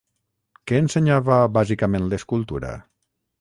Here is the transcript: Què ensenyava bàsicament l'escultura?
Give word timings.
Què 0.71 0.79
ensenyava 0.83 1.37
bàsicament 1.59 2.09
l'escultura? 2.15 2.73